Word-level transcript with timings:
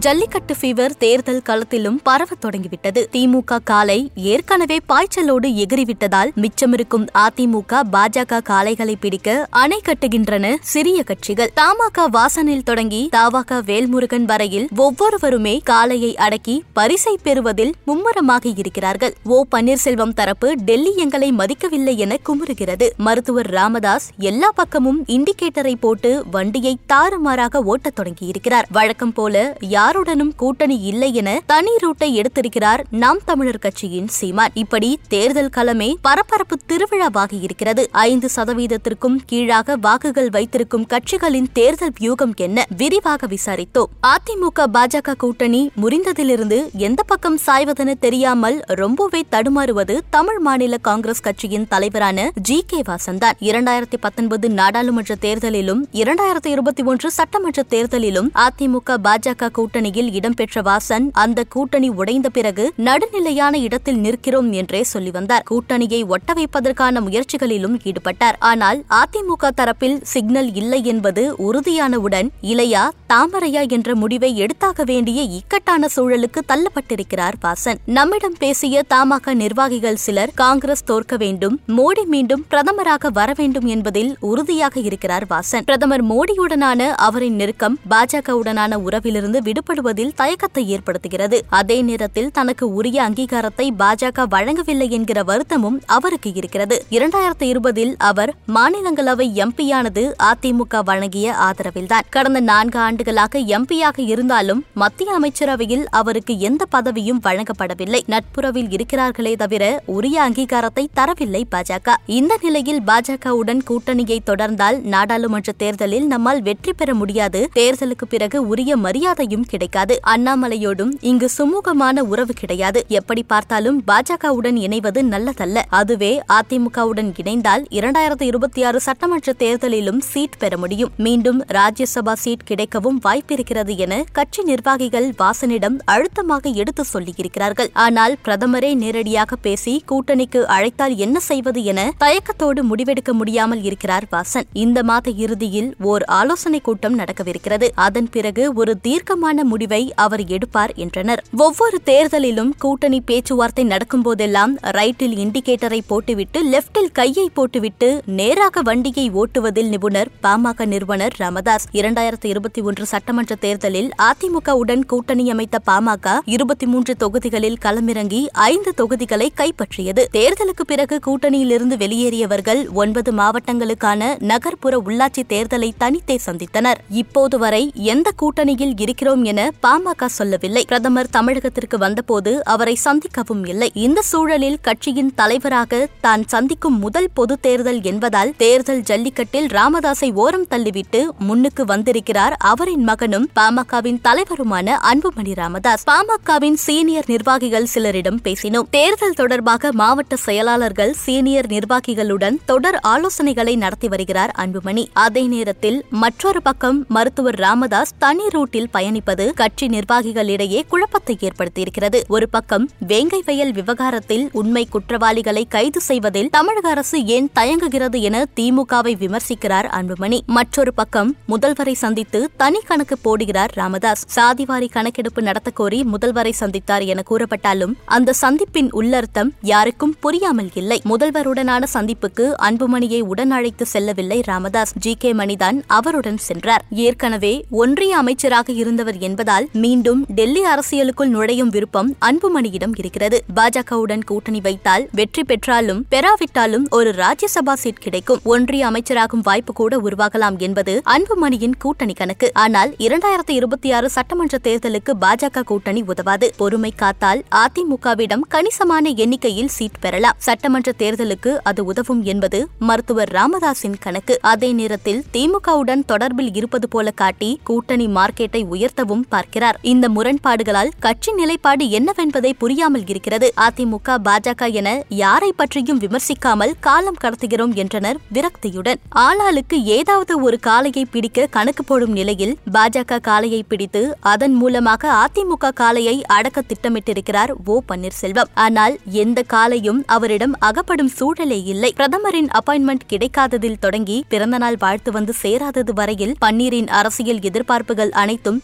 Jallikattu 0.00 0.54
fever 0.60 0.96
தேர்தல் 0.98 1.42
களத்திலும் 1.48 1.98
பரவத் 2.02 2.40
தொடங்கிவிட்டது. 2.40 3.08
திமுக 3.12 3.58
காலை 3.64 4.10
ஏற்கனவே 4.14 4.78
பாய்ச்சலோடு 4.88 5.48
எகிறிவிட்டதால் 5.62 6.30
மிச்சமிருக்கும் 6.36 7.06
அதிமுக 7.14 7.80
பாஜக 7.92 8.40
காளைகளை 8.50 8.94
பிடிக்க 9.00 9.46
அணை 9.50 9.80
கட்டுகின்றன 9.84 10.56
சிறிய 10.60 11.02
கட்சிகள். 11.02 11.50
தமாக 11.54 12.06
வாசனில் 12.10 12.62
தொடங்கி 12.62 13.08
தாவாக 13.16 13.60
வேல்முருகன் 13.62 14.24
வரையில் 14.24 14.68
ஒவ்வொருவருமே 14.76 15.60
காளையை 15.70 16.14
அடக்கி 16.14 16.64
பரிசை 16.72 17.18
பெறுவதில் 17.22 17.74
மும்முரமாக 17.84 18.48
இருக்கிறார்கள். 18.56 19.14
ஓ 19.24 19.44
பன்னீர்செல்வம் 19.56 20.14
தரப்பு 20.14 20.54
டெல்லி 20.54 20.94
எங்களை 20.96 21.32
மதிக்கவில்லை 21.32 21.96
என 21.96 22.16
குமுறுகிறது. 22.28 22.90
மருத்துவர் 22.96 23.50
ராமதாஸ் 23.50 24.10
எல்லா 24.18 24.50
பக்கமும் 24.54 25.04
இண்டிகேட்டரை 25.06 25.74
போட்டு 25.80 26.24
வண்டியை 26.30 26.78
தாறுமாறாக 26.86 27.62
ஓட்டத் 27.62 27.98
தொடங்கியிருக்கிறார். 28.00 28.64
வழக்கம் 28.70 29.12
போல 29.12 29.56
யார் 29.60 29.88
யாருடனும் 29.90 30.34
கூட்டணி 30.36 30.80
இல்லை 30.80 31.14
என 31.14 31.30
தனி 31.46 31.70
ரூட்டை 31.82 32.08
எடுத்திருக்கிறார் 32.18 32.80
நாம் 32.90 33.20
தமிழர் 33.24 33.58
கட்சியின் 33.58 34.08
சீமான். 34.08 34.52
இப்படி 34.54 34.98
தேர்தல் 35.08 35.50
களமே 35.56 35.94
பரபரப்பு 36.02 36.56
திருவிழாவாகி 36.68 37.38
இருக்கிறது. 37.40 37.88
ஐந்து 37.92 38.28
சதவீதத்திற்கும் 38.36 39.16
கீழாக 39.26 39.76
வாக்குகள் 39.76 40.28
வைத்திருக்கும் 40.30 40.86
கட்சிகளின் 40.86 41.48
தேர்தல் 41.52 41.92
வியூகம் 41.98 42.34
என்ன 42.36 42.66
விரிவாக 42.76 43.26
விசாரித்தோம். 43.26 43.90
அதிமுக 44.12 44.66
பாஜக 44.72 45.16
கூட்டணி 45.16 45.70
முறிந்ததிலிருந்து 45.82 46.58
எந்த 46.72 47.02
பக்கம் 47.02 47.38
சாய்வதென 47.46 47.94
தெரியாமல் 47.98 48.60
ரொம்பவே 48.82 49.24
தடுமாறுவது 49.30 49.98
தமிழ் 50.10 50.38
மாநில 50.38 50.78
காங்கிரஸ் 50.78 51.24
கட்சியின் 51.28 51.68
தலைவரான 51.68 52.30
ஜி 52.34 52.60
கே 52.66 52.82
வாசன்தான். 52.86 53.38
இரண்டாயிரத்தி 53.40 54.00
பத்தொன்பது 54.00 54.48
நாடாளுமன்ற 54.60 55.16
தேர்தலிலும் 55.20 55.82
இரண்டாயிரத்தி 56.04 56.54
இருபத்தி 56.56 56.82
ஒன்று 56.82 57.10
சட்டமன்ற 57.10 57.62
தேர்தலிலும் 57.70 58.30
அதிமுக 58.46 58.96
பாஜக 59.04 59.48
கூட்டணி 59.50 59.78
கூட்டணியில் 59.80 60.14
இடம்பெற்ற 60.18 60.60
வாசன் 60.62 61.04
அந்த 61.22 61.40
கூட்டணி 61.52 61.88
உடைந்த 62.00 62.28
பிறகு 62.28 62.64
நடுநிலையான 62.86 63.54
இடத்தில் 63.66 64.00
நிற்கிறோம் 64.04 64.48
என்றே 64.60 64.80
சொல்லி 64.90 65.10
வந்தார். 65.10 65.44
கூட்டணியை 65.50 66.00
ஒட்ட 66.14 66.34
வைப்பதற்கான 66.38 67.00
முயற்சிகளிலும் 67.06 67.76
ஈடுபட்டார். 67.88 68.36
ஆனால் 68.50 68.78
அதிமுக 68.98 69.50
தரப்பில் 69.60 69.96
சிக்னல் 70.12 70.50
இல்லை 70.54 70.80
என்பது 70.92 71.22
உறுதியானவுடன் 71.46 72.28
இளையா 72.52 72.82
தாமரையா 73.12 73.62
என்ற 73.76 73.94
முடிவை 74.02 74.30
எடுத்தாக 74.44 74.84
வேண்டிய 74.84 75.22
இக்கட்டான 75.38 75.88
சூழலுக்கு 75.96 76.42
தள்ளப்பட்டிருக்கிறார் 76.52 77.38
வாசன். 77.46 77.80
நம்மிடம் 77.98 78.36
பேசிய 78.38 78.84
தமாக 78.94 79.34
நிர்வாகிகள் 79.34 80.02
சிலர் 80.04 80.34
காங்கிரஸ் 80.34 80.86
தோற்க 80.92 81.16
வேண்டும் 81.24 81.56
மோடி 81.78 82.06
மீண்டும் 82.16 82.44
பிரதமராக 82.50 83.12
வர 83.20 83.30
வேண்டும் 83.40 83.70
என்பதில் 83.76 84.12
உறுதியாக 84.32 84.76
இருக்கிறார் 84.80 85.28
வாசன். 85.32 85.66
பிரதமர் 85.70 86.06
மோடியுடனான 86.12 86.92
அவரின் 87.08 87.40
நெருக்கம் 87.42 87.78
பாஜகவுடனான 87.94 88.82
உறவிலிருந்து 88.86 89.38
விடுபட்டு 89.48 89.68
செயல்படுவதில் 89.70 90.14
தயக்கத்தை 90.14 90.62
ஏற்படுத்துகிறது. 90.76 91.38
அதே 91.48 91.82
நேரத்தில் 91.82 92.30
தனக்கு 92.30 92.74
உரிய 92.74 92.98
அங்கீகாரத்தை 93.02 93.66
பாஜக 93.78 94.24
வழங்கவில்லை 94.28 94.90
என்கிற 94.90 95.22
வருத்தமும் 95.22 95.82
அவருக்கு 95.86 96.30
இருக்கிறது. 96.34 96.84
இரண்டாயிரத்தி 96.90 97.42
இருபதில் 97.42 97.94
அவர் 97.98 98.34
மாநிலங்களவை 98.54 99.26
எம்பியானது 99.42 100.04
அதிமுக 100.30 100.82
வழங்கிய 100.84 101.34
ஆதரவில்தான். 101.40 102.06
கடந்த 102.10 102.40
நான்கு 102.40 102.78
ஆண்டுகளாக 102.78 103.38
எம்பியாக 103.38 103.96
இருந்தாலும் 103.96 104.64
மத்திய 104.74 105.12
அமைச்சரவையில் 105.12 105.88
அவருக்கு 105.90 106.38
எந்த 106.38 106.66
பதவியும் 106.72 107.22
வழங்கப்படவில்லை. 107.24 108.00
நட்புறவில் 108.06 108.68
இருக்கிறார்களே 108.68 109.36
தவிர 109.36 109.82
உரிய 109.86 110.28
அங்கீகாரத்தை 110.28 110.86
தரவில்லை 110.94 111.44
பாஜக. 111.50 111.94
இந்த 112.06 112.38
நிலையில் 112.42 112.82
பாஜகவுடன் 112.82 113.62
கூட்டணியை 113.70 114.18
தொடர்ந்தால் 114.26 114.80
நாடாளுமன்ற 114.82 115.52
தேர்தலில் 115.52 116.06
நம்மால் 116.06 116.42
வெற்றி 116.42 116.72
பெற 116.72 116.94
முடியாது. 116.94 117.48
தேர்தலுக்கு 117.54 118.06
பிறகு 118.08 118.48
உரிய 118.48 118.76
மரியாதையும் 118.76 119.42
கிடைக்கும். 119.42 119.58
கிடைக்காது. 119.60 119.94
அண்ணாமலையோடும் 120.12 120.92
இங்கு 121.00 121.28
சுமூகமான 121.38 121.98
உறவு 122.12 122.32
கிடையாது. 122.32 122.84
எப்படி 122.88 123.22
பார்த்தாலும் 123.22 123.78
பாஜகவுடன் 123.86 124.58
இணைவது 124.66 125.00
நல்லதல்ல. 125.14 125.58
அதுவே 125.80 126.22
அதிமுகவுடன் 126.28 127.10
இணைந்தால் 127.22 127.64
இரண்டாயிரத்தி 127.78 128.22
இருபத்தி 128.22 128.62
ஆறு 128.62 128.80
சட்டமன்ற 128.80 129.32
தேர்தலிலும் 129.38 130.00
சீட் 130.10 130.38
பெற 130.38 130.56
முடியும். 130.56 130.92
மீண்டும் 130.96 131.40
ராஜ்யசபா 131.48 132.12
சீட் 132.12 132.46
கிடைக்கவும் 132.50 133.00
வாய்ப்பிருக்கிறது 133.06 133.76
என 133.76 134.04
கட்சி 134.12 134.42
நிர்வாகிகள் 134.42 135.08
வாசனிடம் 135.18 135.76
அழுத்தமாக 135.84 136.48
எடுத்து 136.62 136.84
சொல்லியிருக்கிறார்கள். 136.92 137.70
ஆனால் 137.72 138.16
பிரதமரே 138.24 138.74
நேரடியாக 138.74 139.36
பேசி 139.36 139.84
கூட்டணிக்கு 139.92 140.42
அழைத்தால் 140.56 140.96
என்ன 140.96 141.20
செய்வது 141.20 141.64
என 141.64 141.92
தயக்கத்தோடு 141.98 142.62
முடிவெடுக்க 142.64 143.12
முடியாமல் 143.12 143.62
இருக்கிறார் 143.62 144.08
வாசன். 144.12 144.48
இந்த 144.52 144.82
மாத 144.82 145.10
இறுதியில் 145.24 145.70
ஓர் 145.92 146.04
ஆலோசனை 146.20 146.60
கூட்டம் 146.60 146.98
நடக்கவிருக்கிறது. 146.98 147.68
அதன் 147.74 148.10
பிறகு 148.10 148.52
ஒரு 148.54 148.72
தீர்க்கமான 148.80 149.44
முடிவை 149.52 149.82
அவர் 150.04 150.24
எடுப்பார் 150.36 150.74
என்றனர். 150.84 151.22
ஒவ்வொரு 151.46 151.78
தேர்தலிலும் 151.90 152.52
கூட்டணி 152.58 153.00
பேச்சுவார்த்தை 153.00 153.64
நடக்கும் 153.72 154.04
போதெல்லாம் 154.06 154.54
ரைட்டில் 154.78 155.16
இண்டிகேட்டரை 155.24 155.80
போட்டுவிட்டு 155.86 156.38
லெப்டில் 156.52 156.92
கையை 156.92 157.26
போட்டுவிட்டு 157.34 157.88
நேராக 158.20 158.62
வண்டியை 158.68 159.06
ஓட்டுவதில் 159.20 159.70
நிபுணர் 159.74 160.10
பாமக 160.24 160.66
நிறுவனர் 160.72 161.16
ராமதாஸ். 161.16 161.66
இரண்டாயிரத்தி 161.72 162.28
இருபத்தி 162.32 162.60
ஒன்று 162.68 162.84
சட்டமன்ற 162.92 163.34
தேர்தலில் 163.44 163.90
அதிமுகவுடன் 164.08 164.82
கூட்டணி 164.92 165.24
அமைத்த 165.34 165.58
பாமக 165.70 166.16
இருபத்தி 166.34 166.66
மூன்று 166.72 166.94
தொகுதிகளில் 167.02 167.58
களமிறங்கி 167.64 168.20
ஐந்து 168.50 168.72
தொகுதிகளை 168.80 169.28
கைப்பற்றியது. 169.40 170.04
தேர்தலுக்கு 170.16 170.64
பிறகு 170.66 170.98
கூட்டணியிலிருந்து 171.06 171.78
வெளியேறியவர்கள் 171.84 172.62
ஒன்பது 172.82 173.12
மாவட்டங்களுக்கான 173.20 174.10
நகர்ப்புற 174.30 174.76
உள்ளாட்சி 174.86 175.24
தேர்தலை 175.32 175.70
தனித்தே 175.82 176.18
சந்தித்தனர். 176.26 176.80
இப்போது 177.02 177.38
வரை 177.44 177.62
எந்த 177.94 178.08
கூட்டணியில் 178.22 178.74
இருக்கிறோம் 178.84 179.24
என 179.24 179.39
பாமக 179.62 180.06
சொல்லவில்லை. 180.06 180.64
பிரதமர் 180.64 181.10
தமிழகத்திற்கு 181.12 181.76
வந்தபோது 181.78 182.44
அவரை 182.44 182.78
சந்திக்கவும் 182.84 183.48
இல்லை. 183.48 183.70
இந்த 183.74 184.02
சூழலில் 184.02 184.58
கட்சியின் 184.60 185.14
தலைவராக 185.14 185.88
தான் 186.00 186.24
சந்திக்கும் 186.26 186.78
முதல் 186.78 187.08
பொது 187.14 187.40
தேர்தல் 187.40 187.82
என்பதால் 187.82 188.34
தேர்தல் 188.36 188.80
ஜல்லிக்கட்டில் 188.80 189.46
ராமதாஸை 189.46 190.14
ஓரம் 190.14 190.46
தள்ளிவிட்டு 190.50 191.08
முன்னுக்கு 191.18 191.64
வந்திருக்கிறார் 191.64 192.32
அவரின் 192.38 192.82
மகனும் 192.82 193.28
பாமகவின் 193.40 194.00
தலைவருமான 194.04 194.68
அன்புமணி 194.92 195.34
ராமதாஸ். 195.34 195.84
பாமகவின் 195.90 196.54
சீனியர் 196.54 197.04
நிர்வாகிகள் 197.06 197.68
சிலரிடம் 197.74 198.20
பேசினோம். 198.24 198.68
தேர்தல் 198.70 199.12
தொடர்பாக 199.12 199.72
மாவட்ட 199.72 200.16
செயலாளர்கள் 200.16 200.92
சீனியர் 200.92 201.46
நிர்வாகிகளுடன் 201.46 202.38
தொடர் 202.44 202.80
ஆலோசனைகளை 202.88 203.56
நடத்தி 203.56 203.88
வருகிறார் 203.88 204.34
அன்புமணி. 204.38 204.86
அதே 204.92 205.22
நேரத்தில் 205.22 205.84
மற்றொரு 205.90 206.42
பக்கம் 206.42 206.84
மருத்துவர் 206.88 207.34
ராமதாஸ் 207.34 207.92
தனி 207.98 208.26
ரூட்டில் 208.26 208.66
பயணிப்பது 208.72 209.29
கட்சி 209.32 209.66
நிர்வாகிகளிடையே 209.66 210.62
குழப்பத்தை 210.68 211.18
ஏற்படுத்தியிருக்கிறது. 211.20 212.00
ஒரு 212.08 212.28
பக்கம் 212.28 212.70
வேங்கை 212.78 213.22
வயல் 213.26 213.52
விவகாரத்தில் 213.52 214.28
உண்மை 214.32 214.66
குற்றவாளிகளை 214.70 215.46
கைது 215.48 215.80
செய்வதில் 215.80 216.30
தமிழக 216.30 216.68
அரசு 216.68 217.06
ஏன் 217.06 217.30
தயங்குகிறது 217.32 218.00
என 218.00 218.24
திமுகவை 218.40 218.96
விமர்சிக்கிறார் 218.98 219.68
அன்புமணி. 219.68 220.20
மற்றொரு 220.26 220.74
பக்கம் 220.74 221.16
முதல்வரை 221.28 221.72
சந்தித்து 221.72 222.30
தனி 222.36 222.58
கணக்கு 222.66 222.96
போடுகிறார் 223.04 223.48
ராமதாஸ். 223.52 224.20
சாதிவாரி 224.20 224.68
கணக்கெடுப்பு 224.70 225.22
நடத்த 225.22 225.50
கோரி 225.50 225.84
முதல்வரை 225.92 226.32
சந்தித்தார் 226.40 226.86
என 226.86 227.02
கூறப்பட்டாலும் 227.10 227.72
அந்த 227.84 228.12
சந்திப்பின் 228.22 228.70
உள்ளர்த்தம் 228.70 229.34
யாருக்கும் 229.42 229.96
புரியாமல் 230.00 230.50
இல்லை. 230.54 230.82
முதல்வருடனான 230.88 231.64
சந்திப்புக்கு 231.74 232.32
அன்புமணியை 232.42 233.00
உடன் 233.00 233.30
அழைத்து 233.30 233.66
செல்லவில்லை 233.66 234.20
ராமதாஸ். 234.24 234.74
ஜி. 234.76 234.96
கே. 234.98 235.12
மணிதான் 235.12 235.62
அவருடன் 235.66 236.16
சென்றார். 236.16 236.64
ஏற்கனவே 236.70 237.44
ஒன்றிய 237.50 237.96
அமைச்சராக 237.96 238.52
இருந்தவர் 238.52 238.98
என்பதால் 239.10 239.48
மீண்டும் 239.64 240.02
டெல்லி 240.18 240.44
அரசியலுக்குள் 240.52 241.14
நுழையும் 241.16 241.52
விருப்பம் 241.56 241.92
அன்புமணியிடம் 242.08 242.74
இருக்கிறது. 242.78 243.18
பாஜகவுடன் 243.36 244.04
கூட்டணி 244.04 244.40
வைத்தால் 244.40 244.86
வெற்றி 244.92 245.24
பெற்றாலும் 245.24 245.82
பெறாவிட்டாலும் 245.90 246.66
ஒரு 246.70 246.90
ராஜ்யசபா 247.02 247.54
சீட் 247.62 247.84
கிடைக்கும். 247.84 248.20
ஒன்றிய 248.24 248.62
அமைச்சராகும் 248.70 249.24
வாய்ப்பு 249.28 249.52
கூட 249.52 249.74
உருவாகலாம் 249.78 250.38
என்பது 250.46 250.72
அன்புமணியின் 250.94 251.56
கூட்டணி 251.58 251.94
கணக்கு. 252.00 252.28
ஆனால் 252.44 252.70
இரண்டாயிரத்தி 252.86 253.34
இருபத்தி 253.38 253.68
ஆறு 253.72 253.88
சட்டமன்ற 253.96 254.38
தேர்தலுக்கு 254.44 254.92
பாஜக 255.00 255.42
கூட்டணி 255.42 255.80
உதவாது. 255.92 256.26
பொறுமை 256.36 256.72
காத்தால் 256.82 257.20
அதிமுகவிடம் 257.42 258.24
கணிசமான 258.28 258.88
எண்ணிக்கையில் 259.04 259.52
சீட் 259.56 259.80
பெறலாம். 259.80 260.18
சட்டமன்ற 260.28 260.72
தேர்தலுக்கு 260.78 261.32
அது 261.42 261.64
உதவும் 261.64 262.02
என்பது 262.02 262.40
மருத்துவர் 262.58 263.12
ராமதாசின் 263.18 263.78
கணக்கு. 263.80 264.16
அதே 264.32 264.52
நேரத்தில் 264.52 265.02
திமுகவுடன் 265.12 265.84
தொடர்பில் 265.92 266.32
இருப்பது 266.40 266.68
போல 266.68 266.90
காட்டி 267.02 267.30
கூட்டணி 267.44 267.86
மார்க்கெட்டை 267.98 268.42
உயர்த்தவும் 268.54 268.99
என்றும் 269.00 269.12
பார்க்கிறார். 269.14 269.56
இந்த 269.72 269.86
முரண்பாடுகளால் 269.96 270.72
கட்சி 270.84 271.10
நிலைப்பாடு 271.20 271.64
என்னவென்பதை 271.78 272.32
புரியாமல் 272.42 272.86
இருக்கிறது. 272.92 273.26
அதிமுக 273.46 273.96
பாஜக 274.06 274.48
என 274.60 274.68
யாரை 275.02 275.30
பற்றியும் 275.40 275.80
விமர்சிக்காமல் 275.84 276.54
காலம் 276.66 277.00
கடத்துகிறோம் 277.04 277.54
என்றனர் 277.62 277.98
விரக்தியுடன். 278.16 278.80
ஆளாளுக்கு 279.06 279.56
ஏதாவது 279.78 280.12
ஒரு 280.26 280.36
காளையை 280.48 280.84
பிடிக்க 280.94 281.28
கணக்கு 281.36 281.64
போடும் 281.64 281.94
நிலையில் 281.98 282.34
பாஜக 282.56 283.00
காளையை 283.08 283.42
பிடித்து 283.50 283.82
அதன் 284.12 284.36
மூலமாக 284.40 284.82
அதிமுக 285.04 285.52
காளையை 285.62 285.96
அடக்க 286.16 286.38
திட்டமிட்டிருக்கிறார் 286.50 287.32
ஓ 287.52 287.56
பன்னீர்செல்வம். 287.70 288.30
ஆனால் 288.46 288.74
எந்த 289.04 289.18
காலையும் 289.34 289.80
அவரிடம் 289.96 290.34
அகப்படும் 290.48 290.92
சூழலே 290.98 291.40
இல்லை. 291.52 291.70
பிரதமரின் 291.80 292.30
அப்பாயின்மெண்ட் 292.40 292.86
கிடைக்காததில் 292.92 293.60
தொடங்கி 293.64 293.98
பிறந்தநாள் 294.12 294.58
வாழ்த்து 294.64 294.90
வந்து 294.98 295.12
சேராதது 295.22 295.72
வரையில் 295.80 296.14
பன்னீரின் 296.24 296.70
அரசியல் 296.80 297.22
எதிர்பார்ப்புகள் 297.28 297.92
அனைத்தும் 298.02 298.38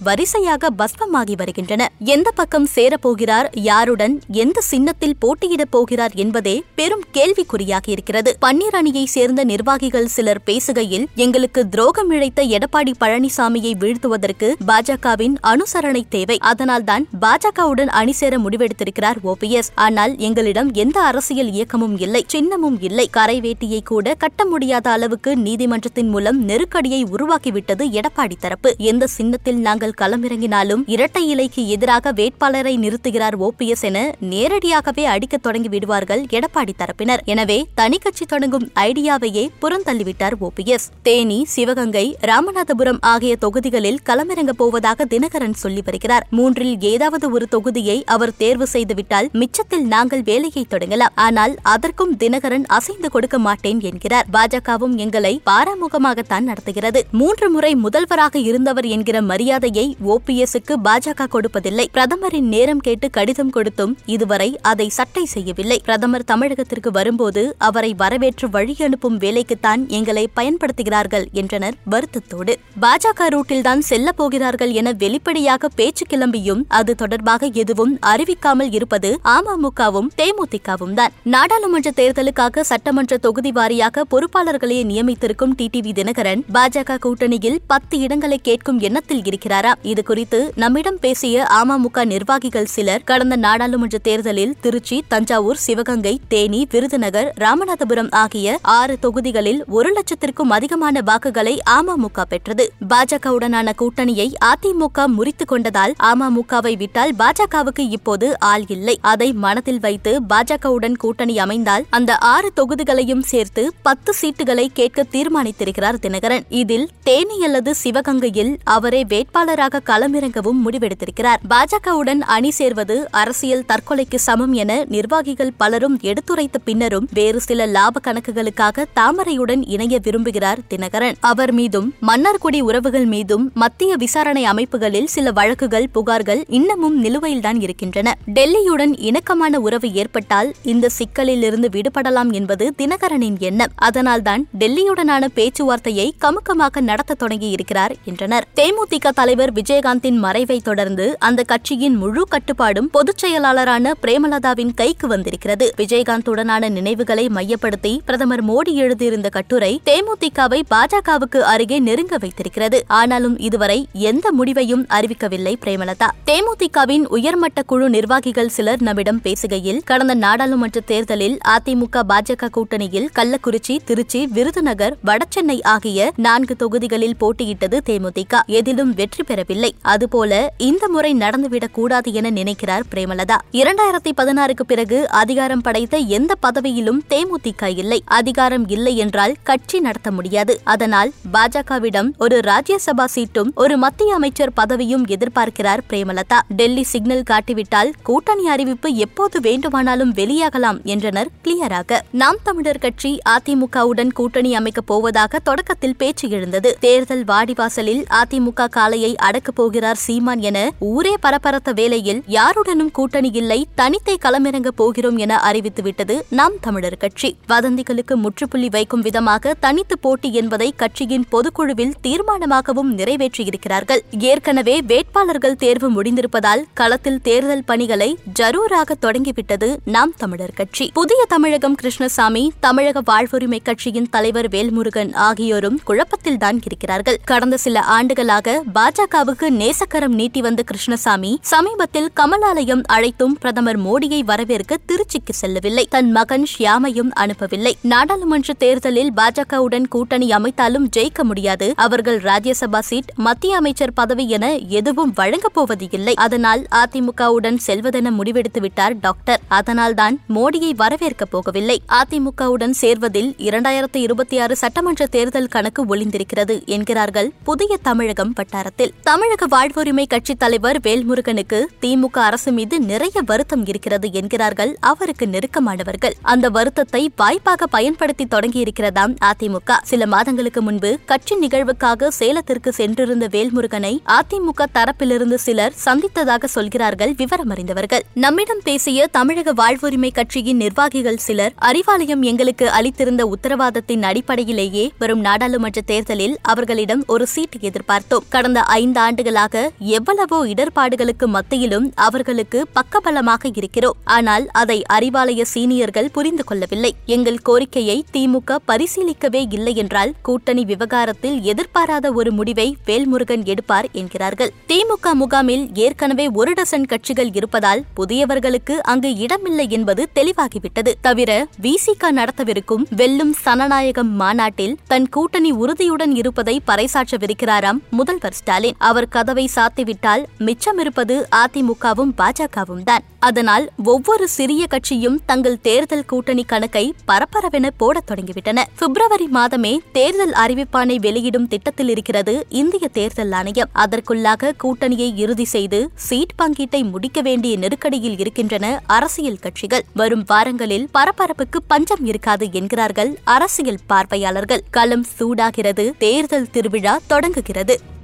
வரிசையாக 0.46 0.68
பஸ்மமாகி 0.80 1.34
வருகின்றன. 1.36 1.82
எந்த 2.14 2.30
பக்கம் 2.30 2.66
சேரப்போகிறார் 2.74 3.46
யாருடன் 3.52 4.14
எந்த 4.42 4.60
சின்னத்தில் 4.60 5.16
போட்டியிடப் 5.22 5.70
போகிறார் 5.70 6.14
என்பதே 6.14 6.54
பெரும் 6.74 7.02
கேள்விக்குறியாக 7.12 7.86
இருக்கிறது. 7.86 8.30
பன்னீர் 8.44 8.76
அணியை 8.80 9.04
சேர்ந்த 9.06 9.44
நிர்வாகிகள் 9.44 10.06
சிலர் 10.06 10.40
பேசுகையில் 10.46 11.06
எங்களுக்கு 11.14 11.68
துரோகம் 11.68 12.10
இழைத்த 12.10 12.42
எடப்பாடி 12.56 12.92
பழனிசாமியை 13.00 13.72
வீழ்த்துவதற்கு 13.82 14.50
பாஜகவின் 14.68 15.36
அனுசரணை 15.52 16.02
தேவை. 16.08 16.36
அதனால்தான் 16.52 17.06
பாஜகவுடன் 17.20 17.92
அணி 18.00 18.12
சேர 18.12 18.38
முடிவெடுத்திருக்கிறார் 18.38 19.20
ஓபிஎஸ் 19.24 19.72
ஆனால் 19.74 20.14
எங்களிடம் 20.28 20.72
எந்த 20.84 21.00
அரசியல் 21.00 21.50
இயக்கமும் 21.50 21.98
இல்லை 21.98 22.24
சின்னமும் 22.34 22.78
இல்லை. 22.80 23.08
கரைவேட்டியை 23.16 23.82
கூட 23.84 24.14
கட்ட 24.14 24.44
முடியாத 24.44 24.86
அளவுக்கு 24.90 25.36
நீதிமன்றத்தின் 25.36 26.08
மூலம் 26.08 26.40
நெருக்கடியை 26.44 27.02
உருவாக்கிவிட்டது 27.16 27.84
எடப்பாடி 27.98 28.38
தரப்பு. 28.40 28.74
எந்த 28.92 29.04
சின்னத்தில் 29.18 29.60
நாங்கள் 29.68 29.98
களமிற 30.00 30.34
இறங்கினாலும் 30.36 30.82
இரட்டை 30.86 31.28
இலைக்கு 31.28 31.68
எதிராக 31.68 32.12
வேட்பாளரை 32.12 32.72
நிறுத்துகிறார் 32.78 33.36
ஓபிஎஸ் 33.46 33.84
என 33.88 33.98
நேரடியாகவே 34.20 35.04
அடிக்க 35.04 35.36
தொடங்கி 35.36 35.68
விடுவார்கள் 35.68 36.22
எடப்பாடி 36.30 36.72
தரப்பினர். 36.78 37.22
எனவே 37.24 37.58
தனி 37.74 37.98
கட்சி 37.98 38.24
தொடங்கும் 38.24 38.66
ஐடியாவையே 38.74 39.44
புறந்தள்ளிவிட்டார் 39.62 40.36
ஓபிஎஸ் 40.40 40.86
தேனி 41.02 41.38
சிவகங்கை 41.44 42.16
ராமநாதபுரம் 42.22 43.00
ஆகிய 43.00 43.36
தொகுதிகளில் 43.36 44.00
களமிறங்க 44.08 44.50
போவதாக 44.50 45.04
தினகரன் 45.04 45.56
சொல்லி 45.62 45.82
வருகிறார். 45.84 46.26
மூன்றில் 46.30 46.76
ஏதாவது 46.80 47.30
ஒரு 47.30 47.48
தொகுதியை 47.50 48.02
அவர் 48.04 48.36
தேர்வு 48.36 48.66
செய்துவிட்டால் 48.72 49.30
மிச்சத்தில் 49.32 49.86
நாங்கள் 49.94 50.22
வேலையை 50.22 50.66
தொடங்கலாம். 50.68 51.14
ஆனால் 51.14 51.56
அதற்கும் 51.62 52.16
தினகரன் 52.16 52.66
அசைந்து 52.78 53.10
கொடுக்க 53.10 53.38
மாட்டேன் 53.38 53.80
என்கிறார். 53.80 54.26
பாஜகவும் 54.32 54.96
எங்களை 54.96 55.34
பாராமுகமாகத்தான் 55.50 56.48
நடத்துகிறது. 56.50 57.02
மூன்று 57.12 57.50
முறை 57.50 57.74
முதல்வராக 57.74 58.38
இருந்தவர் 58.38 58.86
என்கிற 58.86 59.16
மரியாதையை 59.22 59.96
ஓபிஎஸ்க்கு 60.26 60.74
பாஜக 60.84 61.26
கொடுப்பதில்லை. 61.32 61.84
பிரதமரின் 61.92 62.48
நேரம் 62.52 62.80
கேட்டு 62.86 63.06
கடிதம் 63.10 63.50
கொடுத்தும் 63.50 63.92
இதுவரை 64.14 64.48
அதை 64.70 64.86
சட்டை 64.88 65.24
செய்யவில்லை. 65.24 65.76
பிரதமர் 65.84 66.24
தமிழகத்திற்கு 66.30 66.90
வரும்போது 66.96 67.42
அவரை 67.58 67.90
வரவேற்று 68.02 68.46
வழி 68.50 68.74
அனுப்பும் 68.86 69.18
வேலைக்குத்தான் 69.18 69.82
எங்களை 69.98 70.24
பயன்படுத்துகிறார்கள் 70.38 71.26
என்றனர் 71.32 71.76
வருத்தத்தோடு. 71.92 72.54
பாஜக 72.84 73.28
ரூட்டில்தான் 73.34 73.82
செல்ல 73.90 74.12
போகிறார்கள் 74.12 74.72
என 74.72 74.92
வெளிப்படையாக 75.02 75.70
பேச்சு 75.80 76.06
கிளம்பியும் 76.12 76.64
அது 76.78 76.94
தொடர்பாக 76.94 77.50
எதுவும் 77.62 77.92
அறிவிக்காமல் 78.12 78.72
இருப்பது 78.72 79.12
அமமுகவும் 79.36 80.10
தேமுதிகவும் 80.22 80.94
தான். 80.94 81.14
நாடாளுமன்ற 81.36 81.92
தேர்தலுக்காக 82.02 82.66
சட்டமன்ற 82.72 83.20
தொகுதி 83.28 83.52
வாரியாக 83.60 84.06
பொறுப்பாளர்களை 84.14 84.80
நியமித்திருக்கும் 84.92 85.56
டிடிவி 85.62 85.94
தினகரன் 86.00 86.44
பாஜக 86.58 86.98
கூட்டணியில் 87.06 87.62
பத்து 87.66 87.94
இடங்களை 87.98 88.40
கேட்கும் 88.50 88.82
எண்ணத்தில் 88.88 89.24
இருக்கிறாரா? 89.30 89.74
இது 89.82 90.14
குறித்து 90.16 90.52
நம்மிடம் 90.54 90.98
பேசிய 90.98 91.46
அமமுக 91.54 92.04
நிர்வாகிகள் 92.04 92.68
சிலர் 92.74 93.02
கடந்த 93.04 93.36
நாடாளுமன்ற 93.36 93.98
தேர்தலில் 93.98 94.54
திருச்சி 94.60 95.04
தஞ்சாவூர் 95.08 95.56
சிவகங்கை 95.56 96.20
தேனி 96.28 96.66
விருதுநகர் 96.70 97.28
ராமநாதபுரம் 97.40 98.08
ஆகிய 98.10 98.58
ஆறு 98.62 98.98
தொகுதிகளில் 99.00 99.64
ஒரு 99.68 99.90
லட்சத்திற்கும் 99.92 100.52
அதிகமான 100.56 101.00
வாக்குகளை 101.04 101.58
அமமுக 101.70 102.24
பெற்றது. 102.28 102.72
பாஜகவுடனான 102.88 103.74
கூட்டணியை 103.80 104.28
அதிமுக 104.44 105.06
முறித்துக் 105.06 105.52
கொண்டதால் 105.52 105.94
அமமுகவை 106.02 106.76
விட்டால் 106.76 107.12
பாஜகவுக்கு 107.18 107.84
இப்போது 107.90 108.40
ஆள் 108.40 108.64
இல்லை. 108.68 108.98
அதை 109.02 109.32
மனதில் 109.32 109.80
வைத்து 109.80 110.14
பாஜகவுடன் 110.28 110.96
கூட்டணி 110.96 111.38
அமைந்தால் 111.38 111.86
அந்த 111.90 112.16
ஆறு 112.16 112.52
தொகுதிகளையும் 112.56 113.22
சேர்த்து 113.22 113.72
பத்து 113.82 114.14
சீட்டுகளை 114.22 114.66
கேட்க 114.72 115.06
தீர்மானித்திருக்கிறார் 115.12 116.02
தினகரன். 116.02 116.46
இதில் 116.48 116.88
தேனி 117.02 117.44
அல்லது 117.44 117.74
சிவகங்கையில் 117.84 118.56
அவரே 118.64 119.04
வேட்பாளராக 119.04 120.04
களமிறங்கவும் 120.06 120.62
முடிவெடுத்திருக்கிறார். 120.64 121.36
பாஜகவுடன் 121.50 122.18
அணி 122.18 122.50
சேர்வது 122.50 123.08
அரசியல் 123.10 123.64
தற்கொலைக்கு 123.68 124.14
சமம் 124.14 124.52
என 124.52 124.84
நிர்வாகிகள் 124.88 125.52
பலரும் 125.56 125.98
எடுத்துரைத்த 126.02 126.58
பின்னரும் 126.64 127.08
வேறு 127.12 127.40
சில 127.40 127.66
லாப 127.66 128.12
கணக்குகளுக்காக 128.12 128.84
தாமரையுடன் 128.96 129.62
இணைய 129.66 130.00
விரும்புகிறார் 130.02 130.56
தினகரன். 130.70 131.14
அவர் 131.20 131.52
மீதும் 131.52 131.94
மன்னர்குடி 132.06 132.60
உறவுகள் 132.60 133.04
மீதும் 133.04 133.50
மத்திய 133.54 133.96
விசாரணை 133.96 134.44
அமைப்புகளில் 134.44 135.06
சில 135.06 135.32
வழக்குகள் 135.32 135.90
புகார்கள் 135.94 136.44
இன்னமும் 136.48 137.04
நிலுவையில்தான் 137.04 137.62
இருக்கின்றன. 137.62 138.14
டெல்லியுடன் 138.34 138.94
இணக்கமான 138.98 139.60
உறவு 139.60 139.92
ஏற்பட்டால் 139.92 140.54
இந்த 140.62 140.88
சிக்கலில் 140.88 141.42
இருந்து 141.42 141.68
விடுபடலாம் 141.72 142.32
என்பது 142.32 142.74
தினகரனின் 142.78 143.38
எண்ணம். 143.38 143.70
அதனால்தான் 143.74 144.48
டெல்லியுடனான 144.58 145.26
பேச்சுவார்த்தையை 145.34 146.10
கமுக்கமாக 146.20 146.80
நடத்த 146.80 147.14
தொடங்கி 147.14 147.48
இருக்கிறார் 147.48 147.94
என்றனர். 148.04 148.46
தேமுதிக 148.56 149.08
தலைவர் 149.14 149.52
விஜயகாந்த் 149.52 149.94
விஜயகாந்தின் 149.96 150.18
மறைவை 150.18 150.60
தொடர்ந்து 150.60 151.16
அந்த 151.18 151.42
கட்சியின் 151.42 151.96
முழு 151.96 152.24
கட்டுப்பாடும் 152.24 152.90
பொதுச் 152.90 153.24
செயலாளரான 153.24 153.90
பிரேமலதாவின் 154.02 154.74
கைக்கு 154.74 155.08
வந்திருக்கிறது. 155.08 155.72
விஜயகாந்துடனான 155.76 156.68
நினைவுகளை 156.68 157.28
மையப்படுத்தி 157.28 158.02
பிரதமர் 158.04 158.44
மோடி 158.44 158.72
எழுதியிருந்த 158.72 159.28
கட்டுரை 159.28 159.80
தேமுதிகவை 159.84 160.62
பாஜகவுக்கு 160.70 161.38
அருகே 161.38 161.78
நெருங்க 161.78 162.18
வைத்திருக்கிறது. 162.18 162.84
ஆனாலும் 162.86 163.38
இதுவரை 163.38 163.88
எந்த 163.92 164.32
முடிவையும் 164.32 164.86
அறிவிக்கவில்லை 164.86 165.54
பிரேமலதா. 165.64 166.08
தேமுதிகவின் 166.26 167.06
உயர்மட்ட 167.06 167.62
குழு 167.62 167.90
நிர்வாகிகள் 167.90 168.48
சிலர் 168.48 168.82
நம்மிடம் 168.82 169.20
பேசுகையில் 169.24 169.80
கடந்த 169.84 170.14
நாடாளுமன்ற 170.14 170.80
தேர்தலில் 170.80 171.38
அதிமுக 171.48 172.02
பாஜக 172.08 172.48
கூட்டணியில் 172.48 173.08
கள்ளக்குறிச்சி 173.18 173.78
திருச்சி 173.84 174.26
விருதுநகர் 174.26 174.96
வடசென்னை 175.06 175.62
ஆகிய 175.62 176.12
நான்கு 176.16 176.56
தொகுதிகளில் 176.56 177.16
போட்டியிட்டது 177.20 177.80
தேமுதிக. 177.86 178.34
எதிலும் 178.46 178.94
வெற்றி 178.94 179.22
பெறவில்லை. 179.22 179.74
அதுபோல 179.82 180.52
இந்த 180.58 180.88
முறை 180.88 181.14
நடந்துவிடக் 181.14 181.70
கூடாது 181.72 182.12
என 182.12 182.30
நினைக்கிறார் 182.30 182.82
பிரேமலதா. 182.94 183.36
இரண்டாயிரத்தி 183.52 184.12
பதினாறுக்கு 184.16 184.62
பிறகு 184.66 185.08
அதிகாரம் 185.08 185.60
படைத்த 185.60 185.96
எந்த 185.96 186.34
பதவியிலும் 186.34 187.02
தேமுதிக 187.10 187.76
இல்லை. 187.76 188.02
அதிகாரம் 188.04 188.68
இல்லை 188.68 188.96
என்றால் 188.96 189.34
கட்சி 189.42 189.80
நடத்த 189.80 190.10
முடியாது. 190.10 190.60
அதனால் 190.64 191.12
பாஜகவிடம் 191.32 192.10
ஒரு 192.18 192.38
ராஜ்யசபா 192.38 193.04
சீட்டும் 193.14 193.54
ஒரு 193.54 193.76
மத்திய 193.76 194.14
அமைச்சர் 194.14 194.52
பதவியும் 194.56 195.04
எதிர்பார்க்கிறார் 195.06 195.78
பிரேமலதா. 195.90 196.40
டெல்லி 196.48 196.82
சிக்னல் 196.82 197.22
காட்டிவிட்டால் 197.30 197.92
கூட்டணி 198.02 198.48
அறிவிப்பு 198.48 198.94
எப்போது 198.94 199.40
வேண்டுமானாலும் 199.40 200.14
வெளியாகலாம் 200.14 200.82
என்றனர் 200.82 201.28
கிளியராக. 201.44 202.00
நாம் 202.12 202.36
தமிழர் 202.42 202.78
கட்சி 202.78 203.18
அதிமுகவுடன் 203.28 204.12
கூட்டணி 204.12 204.54
அமைக்கப் 204.54 204.86
போவதாக 204.86 205.38
தொடக்கத்தில் 205.38 205.96
பேச்சு 205.96 206.28
எழுந்தது. 206.28 206.76
தேர்தல் 206.80 207.24
வாடிவாசலில் 207.24 208.04
அதிமுக 208.10 208.68
காலையை 208.68 209.14
அடக்கப் 209.22 209.64
போகிறார் 209.66 210.02
சீமான் 210.06 210.42
என 210.48 210.58
ஊரே 210.78 211.12
பரபரத்த 211.20 211.70
வேளையில் 211.72 212.22
யாருடனும் 212.34 212.90
கூட்டணி 212.90 213.30
இல்லை 213.32 213.60
தனித்தே 213.74 214.14
களமிறங்க 214.24 214.68
போகிறோம் 214.68 215.16
என 215.16 215.34
அறிவித்துவிட்டது 215.50 216.14
நாம் 216.30 216.54
தமிழர் 216.60 216.96
கட்சி. 216.96 217.28
வதந்திகளுக்கு 217.48 218.14
முற்றுப்புள்ளி 218.14 218.68
வைக்கும் 218.68 219.00
விதமாக 219.00 219.54
தனித்து 219.60 219.98
போட்டி 219.98 220.28
என்பதை 220.32 220.68
கட்சியின் 220.76 221.24
பொதுக்குழுவில் 221.32 221.94
தீர்மானமாகவும் 222.02 222.90
நிறைவேற்றியிருக்கிறார்கள். 222.98 224.02
ஏற்கனவே 224.30 224.74
வேட்பாளர்கள் 224.86 225.56
தேர்வு 225.56 225.90
முடிந்திருப்பதால் 225.90 226.62
களத்தில் 226.74 227.20
தேர்தல் 227.20 227.64
பணிகளை 227.64 228.10
ஜரூராக 228.40 228.96
தொடங்கிவிட்டது 229.00 229.70
நாம் 229.84 230.14
தமிழர் 230.16 230.54
கட்சி. 230.54 230.90
புதிய 230.94 231.24
தமிழகம் 231.28 231.74
கிருஷ்ணசாமி 231.74 232.44
தமிழக 232.60 233.02
வாழ்வுரிமை 233.10 233.60
கட்சியின் 233.62 234.10
தலைவர் 234.10 234.48
வேல்முருகன் 234.48 235.12
ஆகியோரும் 235.28 235.80
குழப்பத்தில்தான் 235.86 236.60
இருக்கிறார்கள். 236.66 237.20
கடந்த 237.24 237.56
சில 237.56 237.80
ஆண்டுகளாக 237.96 238.62
பாஜகவுக்கு 238.74 239.50
நேசக்கரம் 239.56 240.08
நீட்டி 240.08 240.40
வந்த 240.40 240.62
கிருஷ்ணசாமி 240.62 241.38
சமீபத்தில் 241.40 242.10
கமலாலயம் 242.20 242.82
அழைத்தும் 242.82 243.38
பிரதமர் 243.38 243.80
மோடியை 243.80 244.20
வரவேற்க 244.20 244.76
திருச்சிக்கு 244.88 245.30
செல்லவில்லை. 245.30 245.86
தன் 245.90 246.10
மகன் 246.10 246.46
ஷியாமையும் 246.58 247.08
அனுப்பவில்லை. 247.16 247.72
நாடாளுமன்ற 247.80 248.52
தேர்தலில் 248.52 249.12
பாஜகவுடன் 249.16 249.88
கூட்டணி 249.88 250.30
அமைத்தாலும் 250.30 250.88
ஜெயிக்க 250.96 251.22
முடியாது. 251.22 251.72
அவர்கள் 251.76 252.20
ராஜ்யசபா 252.20 252.78
சீட் 252.78 253.12
மத்திய 253.14 253.56
அமைச்சர் 253.56 253.92
பதவி 253.92 254.28
என 254.28 254.56
எதுவும் 254.56 255.12
வழங்கப் 255.14 255.54
போவது 255.54 255.86
இல்லை 255.90 256.14
அதனால் 256.14 256.66
அதிமுகவுடன் 256.74 257.56
செல்வதென 257.66 258.10
முடிவெடுத்து 258.10 258.60
விட்டார் 258.60 259.00
டாக்டர். 259.00 259.40
அதனால்தான் 259.48 260.20
மோடியை 260.34 260.72
வரவேற்கப் 260.78 261.32
போகவில்லை. 261.32 261.76
அதிமுகவுடன் 261.88 262.74
சேர்வதில் 262.80 263.32
இரண்டாயிரத்து 263.38 263.96
இருபத்தி 263.96 264.38
ஆறு 264.38 264.56
சட்டமன்ற 264.56 265.06
தேர்தல் 265.06 265.46
கணக்கு 265.46 265.96
ஒளிந்திருக்கிறது 265.96 266.64
என்கிறார்கள் 266.64 267.32
புதிய 267.44 267.76
தமிழகம் 267.82 268.32
வட்டாரத்தில். 268.34 268.92
தமிழக 269.02 269.45
வாழ்வுரிமை 269.50 270.06
கட்சித் 270.06 270.38
தலைவர் 270.38 270.80
வேல்முருகனுக்கு 270.80 271.64
திமுக 271.80 272.18
அரசு 272.18 272.52
மீது 272.52 272.80
நிறைய 272.80 273.22
வருத்தம் 273.26 273.66
இருக்கிறது 273.66 274.12
என்கிறார்கள் 274.12 274.76
அவருக்கு 274.80 275.26
நெருக்கமானவர்கள். 275.26 276.12
அந்த 276.22 276.48
வருத்தத்தை 276.48 277.10
வாய்ப்பாக 277.16 277.66
பயன்படுத்தி 277.66 278.24
தொடங்கியிருக்கிறதாம் 278.24 279.16
அதிமுக? 279.24 279.72
சில 279.82 280.06
மாதங்களுக்கு 280.06 280.62
முன்பு 280.62 280.98
கட்சி 281.06 281.34
நிகழ்வுக்காக 281.34 282.08
சேலத்திற்கு 282.08 282.72
சென்றிருந்த 282.72 283.28
வேல்முருகனை 283.30 284.02
அதிமுக 284.06 284.64
தரப்பிலிருந்து 284.74 285.34
சிலர் 285.34 285.72
சந்தித்ததாக 285.84 286.44
சொல்கிறார்கள் 286.44 287.14
விவரம் 287.16 287.48
அறிந்தவர்கள் 287.48 288.04
நம்மிடம் 288.14 288.60
பேசிய 288.64 289.06
தமிழக 289.06 289.54
வாழ்வுரிமை 289.54 290.12
கட்சியின் 290.12 290.56
நிர்வாகிகள் 290.56 291.16
சிலர் 291.16 291.52
அறிவாலயம் 291.60 292.20
எங்களுக்கு 292.20 292.70
அளித்திருந்த 292.70 293.32
உத்தரவாதத்தின் 293.36 294.02
அடிப்படையிலேயே 294.02 294.92
வரும் 294.98 295.20
நாடாளுமன்ற 295.20 295.80
தேர்தலில் 295.80 296.38
அவர்களிடம் 296.42 297.04
ஒரு 297.06 297.26
சீட்டு 297.26 297.58
எதிர்பார்த்தோம். 297.58 298.24
கடந்த 298.28 298.60
ஐந்து 298.60 299.00
ஆண்டுகள் 299.00 299.34
ஆண்டுகளாக 299.36 299.70
எவ்வளவோ 299.96 300.38
இடர்பாடுகளுக்கு 300.52 301.26
மத்தியிலும் 301.36 301.86
அவர்களுக்கு 302.06 302.58
பக்கபலமாக 302.76 303.50
இருக்கிறோம். 303.60 303.96
ஆனால் 304.16 304.44
அதை 304.60 304.78
அறிவாலய 304.96 305.42
சீனியர்கள் 305.52 306.12
புரிந்து 306.16 306.44
கொள்ளவில்லை. 306.44 306.92
எங்கள் 307.16 307.40
கோரிக்கையை 307.48 307.98
திமுக 308.14 308.58
பரிசீலிக்கவே 308.70 309.42
இல்லை 309.56 309.74
என்றால் 309.82 310.12
கூட்டணி 310.28 310.62
விவகாரத்தில் 310.64 311.36
எதிர்பாராத 311.52 312.12
ஒரு 312.18 312.32
முடிவை 312.38 312.68
வேல்முருகன் 312.88 313.44
எடுப்பார் 313.52 313.88
என்கிறார்கள். 314.00 314.52
திமுக 314.72 315.14
முகாமில் 315.22 315.64
ஏற்கனவே 315.86 316.26
ஒரு 316.40 316.52
டசன் 316.60 316.88
கட்சிகள் 316.92 317.32
இருப்பதால் 317.38 317.84
புதியவர்களுக்கு 317.98 318.76
அங்கு 318.92 319.12
இடமில்லை 319.26 319.66
என்பது 319.78 320.04
தெளிவாகிவிட்டது. 320.18 320.92
தவிர 321.00 321.30
விசிக 321.66 322.12
நடத்தவிருக்கும் 322.20 322.86
வெல்லும் 323.00 323.34
சனநாயகம் 323.44 324.12
மாநாட்டில் 324.22 324.76
தன் 324.92 325.08
கூட்டணி 325.08 325.52
உறுதியுடன் 325.62 326.14
இருப்பதை 326.22 326.56
பறைசாற்றவிருக்கிறாராம் 326.70 327.82
முதல்வர் 327.98 328.38
ஸ்டாலின். 328.40 328.78
அவர் 328.90 329.12
கதவை 329.26 329.50
சாத்திவிட்டால் 329.54 330.24
மிச்சமிருப்பது 330.38 331.14
அதிமுகவும் 331.36 332.12
பாஜகவும் 332.18 332.82
தான். 332.82 333.04
அதனால் 333.18 333.70
ஒவ்வொரு 333.84 334.28
சிறிய 334.28 334.66
கட்சியும் 334.66 335.20
தங்கள் 335.26 335.60
தேர்தல் 335.60 336.04
கூட்டணி 336.04 336.44
கணக்கை 336.44 336.94
பரபரவென 337.08 337.70
போடத் 337.76 338.10
தொடங்கிவிட்டன. 338.10 338.62
பிப்ரவரி 338.78 339.28
மாதமே 339.32 339.78
தேர்தல் 339.92 340.32
அறிவிப்பானை 340.32 340.96
வெளியிடும் 340.96 341.48
திட்டத்தில் 341.48 341.88
இருக்கிறது 341.88 342.46
இந்திய 342.48 342.88
தேர்தல் 342.88 343.32
ஆணையம். 343.32 343.70
அதற்குள்ளாக 343.74 344.52
கூட்டணியை 344.64 345.16
இறுதி 345.16 345.44
செய்து 345.44 345.90
சீட் 345.94 346.36
பங்கீட்டை 346.42 346.90
முடிக்க 346.90 347.20
வேண்டிய 347.20 347.58
நெருக்கடியில் 347.58 348.18
இருக்கின்றன 348.18 348.82
அரசியல் 348.86 349.38
கட்சிகள். 349.38 349.84
வரும் 349.94 350.24
வாரங்களில் 350.26 350.88
பரபரப்புக்கு 350.94 351.60
பஞ்சம் 351.66 352.06
இருக்காது 352.06 352.48
என்கிறார்கள் 352.52 353.18
அரசியல் 353.24 353.82
பார்வையாளர்கள். 353.86 354.64
களம் 354.70 355.06
சூடாகிறது 355.18 355.92
தேர்தல் 355.98 356.50
திருவிழா 356.50 356.98
தொடங்குகிறது. 357.06 357.94